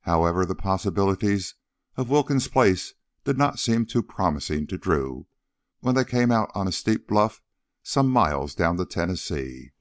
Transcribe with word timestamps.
However, 0.00 0.46
the 0.46 0.54
possibilities 0.54 1.54
of 1.98 2.08
Wilkins' 2.08 2.48
"place" 2.48 2.94
did 3.24 3.36
not 3.36 3.58
seem 3.58 3.84
too 3.84 4.02
promising 4.02 4.66
to 4.68 4.78
Drew 4.78 5.26
when 5.80 5.94
they 5.94 6.06
came 6.06 6.32
out 6.32 6.50
on 6.54 6.66
a 6.66 6.72
steep 6.72 7.06
bluff 7.06 7.42
some 7.82 8.08
miles 8.08 8.54
down 8.54 8.76
the 8.76 8.86
Tennessee. 8.86 9.72